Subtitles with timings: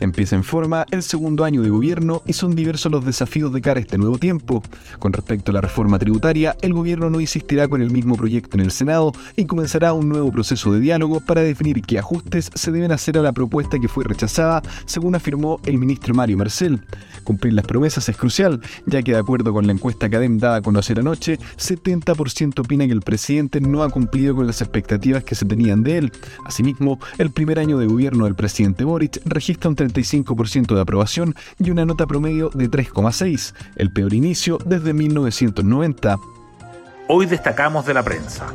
[0.00, 3.78] Empieza en forma el segundo año de gobierno y son diversos los desafíos de cara
[3.78, 4.62] a este nuevo tiempo.
[4.98, 8.64] Con respecto a la reforma tributaria, el gobierno no insistirá con el mismo proyecto en
[8.64, 12.92] el Senado y comenzará un nuevo proceso de diálogo para definir qué ajustes se deben
[12.92, 16.80] hacer a la propuesta que fue rechazada, según afirmó el ministro Mario Marcel.
[17.22, 20.62] Cumplir las promesas es crucial, ya que de acuerdo con la encuesta Cadem dada a
[20.62, 25.46] conocer anoche, 70% opina que el presidente no ha cumplido con las expectativas que se
[25.46, 26.12] tenían de él.
[26.44, 31.70] Asimismo, el primer año de gobierno del presidente Boric registra un 35% de aprobación y
[31.70, 36.16] una nota promedio de 3,6, el peor inicio desde 1990.
[37.08, 38.46] Hoy destacamos de la prensa.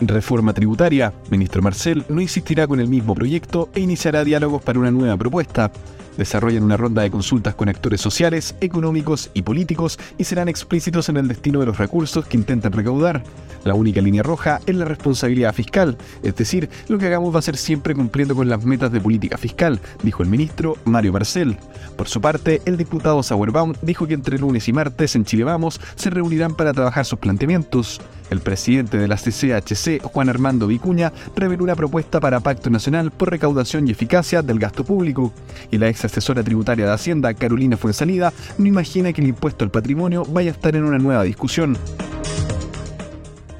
[0.00, 1.12] Reforma tributaria.
[1.30, 5.70] Ministro Marcel no insistirá con el mismo proyecto e iniciará diálogos para una nueva propuesta
[6.16, 11.16] desarrollan una ronda de consultas con actores sociales, económicos y políticos y serán explícitos en
[11.16, 13.22] el destino de los recursos que intentan recaudar.
[13.64, 17.42] La única línea roja es la responsabilidad fiscal, es decir, lo que hagamos va a
[17.42, 21.56] ser siempre cumpliendo con las metas de política fiscal, dijo el ministro Mario Marcel.
[21.96, 25.80] Por su parte, el diputado Sauerbaum dijo que entre lunes y martes en Chile Vamos
[25.94, 28.00] se reunirán para trabajar sus planteamientos.
[28.30, 33.30] El presidente de la CCHC, Juan Armando Vicuña, reveló una propuesta para Pacto Nacional por
[33.30, 35.34] recaudación y eficacia del gasto público.
[35.70, 39.70] Y la ex asesora tributaria de Hacienda, Carolina Fuensalida, no imagina que el impuesto al
[39.70, 41.76] patrimonio vaya a estar en una nueva discusión.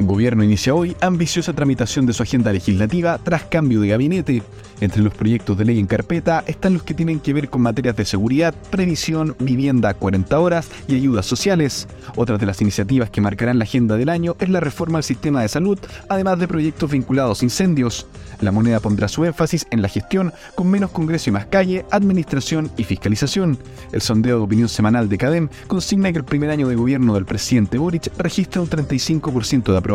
[0.06, 4.42] Gobierno inicia hoy ambiciosa tramitación de su agenda legislativa tras cambio de gabinete.
[4.80, 7.94] Entre los proyectos de ley en carpeta están los que tienen que ver con materias
[7.94, 11.86] de seguridad, previsión, vivienda 40 horas y ayudas sociales.
[12.16, 15.42] Otras de las iniciativas que marcarán la agenda del año es la reforma al sistema
[15.42, 18.08] de salud, además de proyectos vinculados a incendios.
[18.40, 22.72] La moneda pondrá su énfasis en la gestión con menos Congreso y más calle, administración
[22.76, 23.58] y fiscalización.
[23.92, 27.24] El sondeo de opinión semanal de CADEM consigna que el primer año de gobierno del
[27.24, 29.91] presidente Boric registra un 35% de aprobación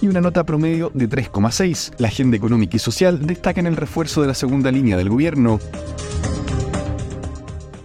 [0.00, 1.92] y una nota promedio de 3,6.
[1.98, 5.60] La agenda económica y social destaca en el refuerzo de la segunda línea del gobierno.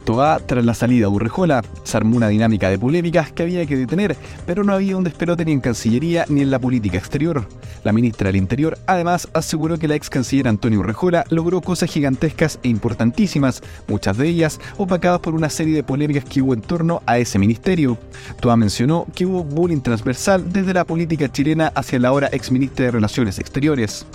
[0.03, 3.77] Toa, tras la salida de Urrejola, se armó una dinámica de polémicas que había que
[3.77, 4.15] detener,
[4.45, 7.47] pero no había un despelote ni en Cancillería ni en la política exterior.
[7.83, 12.59] La ministra del Interior además aseguró que la ex canciller Antonio Urrejola logró cosas gigantescas
[12.63, 17.01] e importantísimas, muchas de ellas opacadas por una serie de polémicas que hubo en torno
[17.05, 17.97] a ese ministerio.
[18.39, 22.85] Toa mencionó que hubo bullying transversal desde la política chilena hacia la ahora ex ministra
[22.85, 24.05] de Relaciones Exteriores.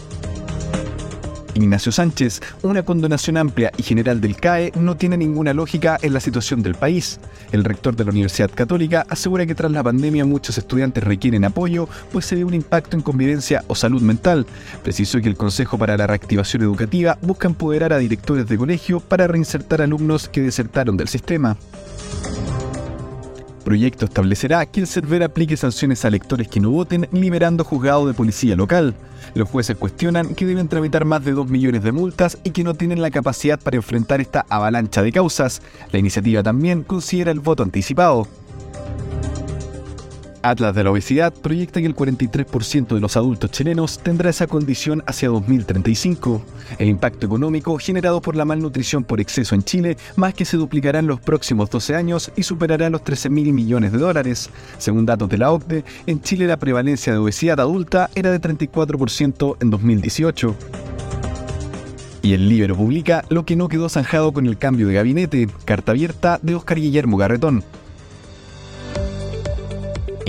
[1.63, 6.21] Ignacio Sánchez, una condonación amplia y general del CAE no tiene ninguna lógica en la
[6.21, 7.21] situación del país.
[7.53, 11.89] El rector de la Universidad Católica asegura que tras la pandemia muchos estudiantes requieren apoyo,
[12.13, 14.47] pues se ve un impacto en convivencia o salud mental.
[14.83, 19.27] Precisó que el Consejo para la Reactivación Educativa busca empoderar a directores de colegio para
[19.27, 21.57] reinsertar alumnos que desertaron del sistema
[23.69, 28.15] proyecto establecerá que el server aplique sanciones a lectores que no voten, liberando juzgado de
[28.15, 28.95] policía local.
[29.35, 32.73] Los jueces cuestionan que deben tramitar más de 2 millones de multas y que no
[32.73, 35.61] tienen la capacidad para enfrentar esta avalancha de causas.
[35.93, 38.27] La iniciativa también considera el voto anticipado.
[40.43, 45.03] Atlas de la Obesidad proyecta que el 43% de los adultos chilenos tendrá esa condición
[45.07, 46.43] hacia 2035.
[46.79, 50.99] El impacto económico generado por la malnutrición por exceso en Chile más que se duplicará
[50.99, 54.51] en los próximos 12 años y superará los 13 mil millones de dólares.
[54.79, 59.57] Según datos de la OCDE, en Chile la prevalencia de obesidad adulta era de 34%
[59.61, 60.57] en 2018.
[62.23, 65.93] Y el libro publica lo que no quedó zanjado con el cambio de gabinete, carta
[65.93, 67.65] abierta de Oscar Guillermo Garretón.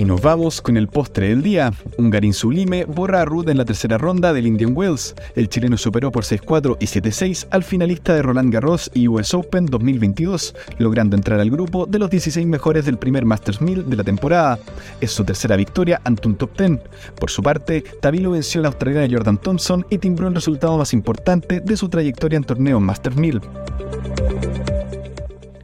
[0.00, 1.74] Y nos vamos con el postre del día.
[1.98, 5.14] Un Garín Sublime borra a Ruth en la tercera ronda del Indian Wells.
[5.36, 9.66] El chileno superó por 6-4 y 7-6 al finalista de Roland Garros y US Open
[9.66, 14.02] 2022, logrando entrar al grupo de los 16 mejores del primer Masters 1000 de la
[14.02, 14.58] temporada.
[15.02, 16.80] Es su tercera victoria ante un top 10.
[17.20, 21.60] Por su parte, Tabilo venció al australiano Jordan Thompson y timbró el resultado más importante
[21.60, 23.42] de su trayectoria en torneos Masters 1000.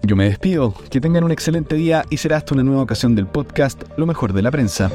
[0.07, 3.27] Yo me despido, que tengan un excelente día y será hasta una nueva ocasión del
[3.27, 4.89] podcast Lo mejor de la prensa.